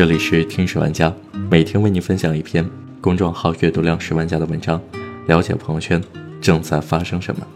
[0.00, 1.14] 这里是听史玩家，
[1.50, 2.66] 每天为你分享一篇
[3.02, 4.80] 公众号阅读量十万加的文章，
[5.26, 6.02] 了解朋友圈
[6.40, 7.46] 正在发生什么。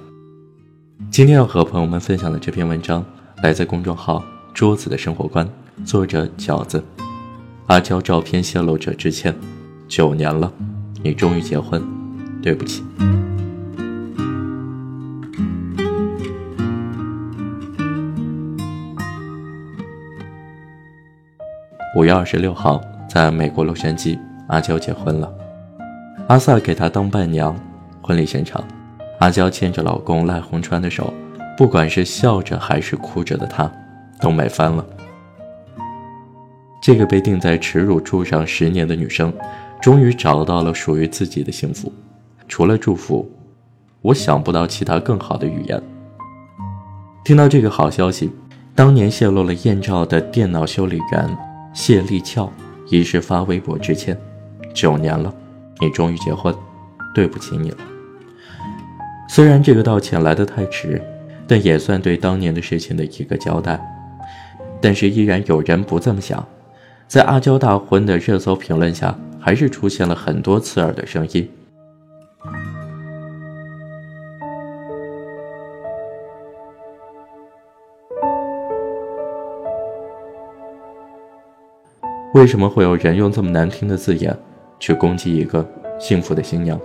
[1.10, 3.02] 今天要和朋友们分享的这篇文章
[3.42, 4.22] 来自公众号
[4.52, 5.48] 桌子的生活观，
[5.86, 6.84] 作者饺子。
[7.68, 9.34] 阿娇照片泄露者致歉，
[9.88, 10.52] 九年了，
[11.02, 11.82] 你终于结婚，
[12.42, 12.82] 对不起。
[21.96, 25.32] 五月二十六号，在美国洛杉矶，阿娇结婚了。
[26.26, 27.54] 阿 sa 给她当伴娘。
[28.02, 28.64] 婚礼现场，
[29.20, 31.14] 阿娇牵着老公赖鸿川的手，
[31.56, 33.70] 不管是笑着还是哭着的她，
[34.20, 34.84] 都美翻了。
[36.82, 39.32] 这个被钉在耻辱柱上十年的女生，
[39.80, 41.92] 终于找到了属于自己的幸福。
[42.48, 43.30] 除了祝福，
[44.02, 45.80] 我想不到其他更好的语言。
[47.24, 48.32] 听到这个好消息，
[48.74, 51.53] 当年泄露了艳照的电脑修理员。
[51.74, 52.50] 谢立翘
[52.88, 54.16] 一时发微博致歉
[54.72, 55.34] ：“九年了，
[55.80, 56.54] 你终于结婚，
[57.14, 57.78] 对不起你了。”
[59.28, 61.02] 虽然这个道歉来得太迟，
[61.46, 63.78] 但也算对当年的事情的一个交代。
[64.80, 66.46] 但是依然有人不这么想，
[67.08, 71.50] 在阿娇大婚的热搜评论下，还是出现了很多刺耳的声音。
[82.34, 84.36] 为什么会有人用这么难听的字眼
[84.80, 85.64] 去攻击一个
[86.00, 86.78] 幸福的新娘？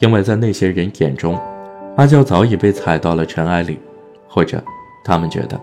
[0.00, 1.38] 因为在那些人眼中，
[1.96, 3.78] 阿娇早已被踩到了尘埃里，
[4.26, 4.60] 或者
[5.04, 5.58] 他们觉得，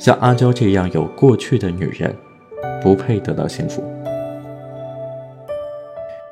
[0.00, 2.12] 像阿娇这样有过去的女人，
[2.82, 3.84] 不配得到幸福。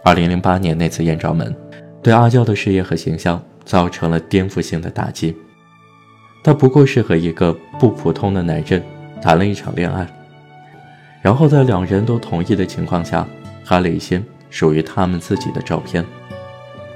[0.03, 1.55] 二零零八年那次艳照门，
[2.03, 5.37] 对阿娇的事业和形象造成了颠覆性的打击。
[6.43, 8.83] 她不过是和一个不普通的男人
[9.23, 10.05] 谈了一场恋爱。
[11.21, 13.27] 然后在两人都同意的情况下，
[13.65, 16.05] 发了一些属于他们自己的照片，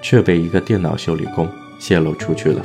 [0.01, 2.65] 却被一个电脑修理工泄露出去了。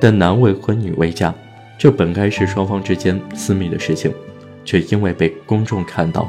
[0.00, 1.32] 但男未婚女未嫁，
[1.78, 4.12] 这本该是双方之间私密的事情，
[4.64, 6.28] 却因为被公众看到，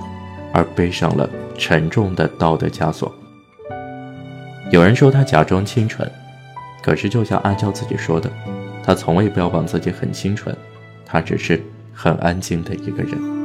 [0.54, 3.14] 而背上了沉重的道德枷锁。
[4.72, 6.10] 有人说他假装清纯，
[6.84, 8.32] 可是就像阿娇自己说的，
[8.84, 10.56] 他从未标榜自己很清纯，
[11.06, 11.60] 他只是
[11.92, 13.39] 很安静的一个人。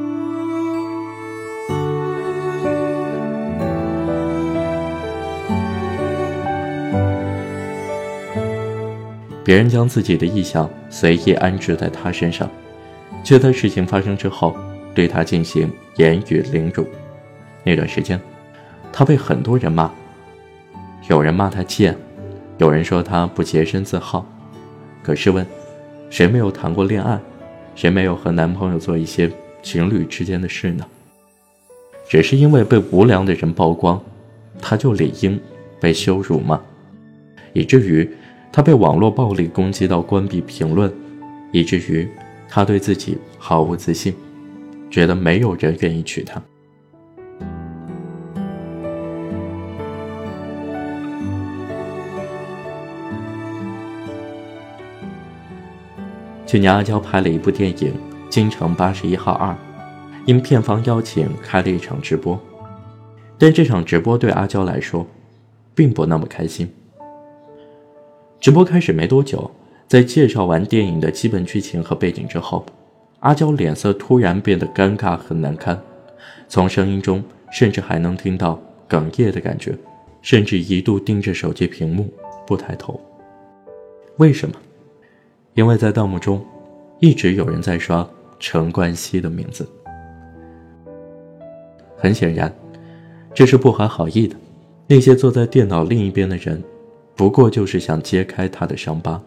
[9.45, 12.49] 别人将自己的意向随意安置在他身上，
[13.23, 14.57] 却在事情发生之后
[14.95, 16.83] 对他进行言语凌辱。
[17.63, 18.19] 那段时间，
[18.91, 19.91] 他被很多人骂，
[21.07, 21.95] 有人骂他贱，
[22.57, 24.25] 有人说他不洁身自好。
[25.03, 25.45] 可是问，
[26.09, 27.19] 谁没有谈过恋爱？
[27.75, 29.31] 谁没有和男朋友做一些
[29.61, 30.83] 情侣之间的事呢？
[32.09, 34.01] 只是因为被无良的人曝光，
[34.59, 35.39] 他就理应
[35.79, 36.59] 被羞辱吗？
[37.53, 38.09] 以至于。
[38.55, 40.89] 他被网络暴力攻击到关闭评论，
[41.51, 42.09] 以至于
[42.47, 44.15] 他对自己毫无自信，
[44.89, 46.41] 觉得没有人愿意娶她。
[56.45, 57.91] 去年阿娇拍了一部电影
[58.29, 59.51] 《京城八十一号二》，
[60.25, 62.39] 因片方邀请开了一场直播，
[63.37, 65.05] 但这场直播对阿娇来说，
[65.75, 66.73] 并不那么开心。
[68.39, 69.49] 直播开始没多久，
[69.87, 72.63] 在介绍完电影的基本剧情和背景之后，
[73.21, 75.81] 阿娇脸色突然变得尴尬和难堪，
[76.47, 79.75] 从声音中甚至还能听到哽咽的感觉，
[80.21, 82.07] 甚至一度盯着手机屏幕
[82.45, 82.99] 不抬头。
[84.17, 84.55] 为什么？
[85.55, 86.45] 因为在弹幕中，
[86.99, 88.07] 一直有人在刷
[88.39, 89.67] 陈冠希的名字。
[91.97, 92.53] 很显然，
[93.33, 94.35] 这是不怀好意的。
[94.87, 96.61] 那些坐在电脑另一边的人。
[97.15, 99.21] 不过就是想揭开他的伤疤，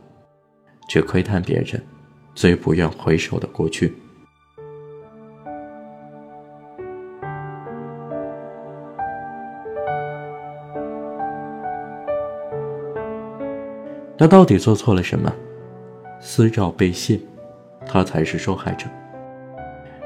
[0.90, 1.82] 却窥探别人
[2.35, 3.94] 最不愿回首的过去。
[14.19, 15.32] 他到底做错了什么？
[16.20, 17.19] 私照被泄，
[17.87, 18.87] 他才是受害者。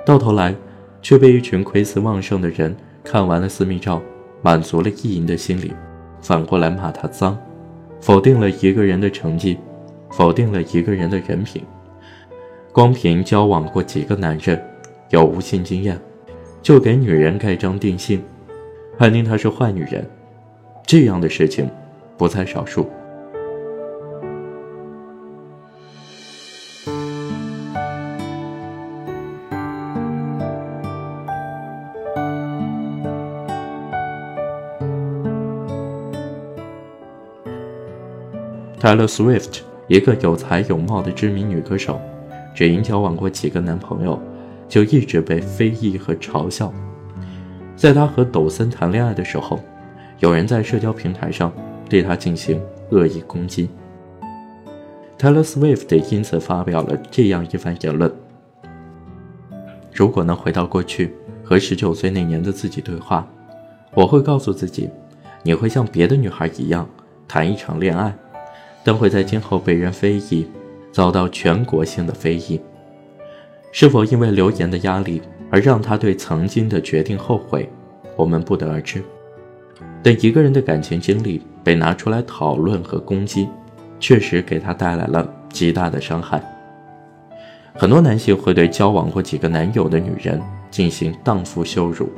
[0.04, 0.54] 到头来，
[1.00, 4.00] 却被一群窥私旺盛的人看完了私密照，
[4.42, 5.72] 满足了意淫的心理，
[6.20, 7.36] 反过来骂他脏。
[8.02, 9.56] 否定了一个人的成绩，
[10.10, 11.62] 否定了一个人的人品。
[12.72, 14.60] 光凭交往过几个男人，
[15.10, 15.96] 有无性经验，
[16.60, 18.20] 就给女人盖章定性，
[18.98, 20.04] 判定她是坏女人，
[20.84, 21.70] 这样的事情
[22.18, 22.90] 不在少数。
[38.82, 42.00] Taylor Swift，一个有才有貌的知名女歌手，
[42.52, 44.20] 只因交往过几个男朋友，
[44.68, 46.74] 就一直被非议和嘲笑。
[47.76, 49.60] 在她和抖森谈恋爱的时候，
[50.18, 51.52] 有人在社交平台上
[51.88, 53.70] 对她进行恶意攻击。
[55.16, 58.12] Taylor Swift 因此发表了这样一番言论
[59.94, 61.14] ：“如果能回到过去，
[61.44, 63.24] 和十九岁那年的自己对话，
[63.94, 64.90] 我会告诉自己，
[65.44, 66.84] 你会像别的女孩一样
[67.28, 68.12] 谈一场恋爱。”
[68.84, 70.46] 但会在今后被人非议，
[70.90, 72.60] 遭到全国性的非议。
[73.70, 77.68] 是否因为流言的压力而让他对曾经的决定后悔，
[78.16, 79.02] 我们不得而知。
[80.02, 83.48] 但一个人的感情经历被拿出来讨论和攻击，
[83.98, 86.42] 确实给他带来了极大的伤害。
[87.74, 92.10] 很多男性会对交往过几个男友的女人进行荡妇羞辱，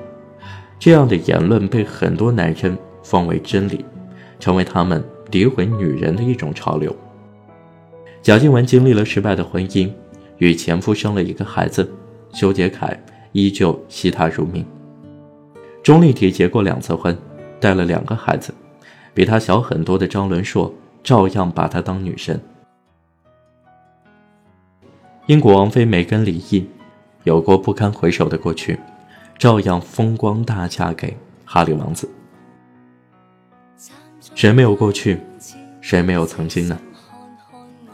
[0.79, 3.85] 这样的言论被很多男人奉为真理，
[4.41, 5.05] 成为他们。
[5.35, 6.95] 诋毁女人的一种潮流。
[8.23, 9.91] 贾静雯经历了失败的婚姻，
[10.39, 11.93] 与前夫生了一个孩子，
[12.33, 12.97] 修杰楷
[13.33, 14.65] 依旧惜她如命。
[15.83, 17.19] 钟丽缇结过两次婚，
[17.59, 18.55] 带了两个孩子，
[19.13, 20.73] 比她小很多的张伦硕
[21.03, 22.41] 照样把她当女神。
[25.27, 26.65] 英国王妃梅根离异，
[27.25, 28.79] 有过不堪回首的过去，
[29.37, 32.09] 照样风光大嫁给哈利王子。
[34.45, 35.19] 谁没有过去？
[35.81, 36.79] 谁没有曾经呢？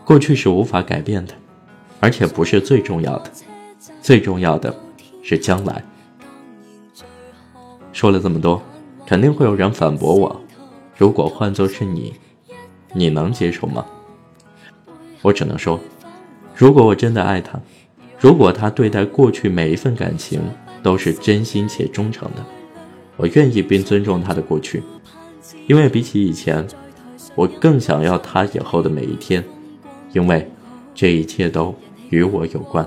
[0.04, 1.32] 过去是无法改变的，
[2.00, 3.30] 而且不是最重要的。
[4.02, 4.74] 最重要的
[5.22, 5.80] 是将来。
[7.92, 8.60] 说了这么多，
[9.06, 10.40] 肯定会有人反驳我：
[10.96, 12.14] 如果换作是你，
[12.94, 13.86] 你能接受吗？
[15.22, 15.78] 我只能说，
[16.56, 17.60] 如果我真的爱他，
[18.18, 20.42] 如果他对待过去每一份感情
[20.82, 22.44] 都是真心且忠诚的，
[23.16, 24.82] 我愿意并尊重他的过去。
[25.70, 26.66] 因为比起以前，
[27.36, 29.44] 我更想要他以后的每一天，
[30.12, 30.50] 因为
[30.96, 31.72] 这一切都
[32.08, 32.84] 与我有关。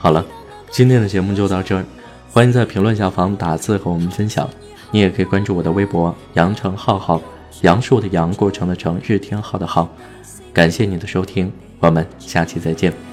[0.00, 0.26] 好了，
[0.72, 1.84] 今天的节目就到这儿，
[2.32, 4.50] 欢迎在评论下方打字和我们分享。
[4.90, 7.20] 你也可以关注我的微博“杨成浩浩”，
[7.62, 9.88] 杨树的杨，过程的程，日天浩的浩。
[10.52, 13.07] 感谢你的收听，我们下期再见。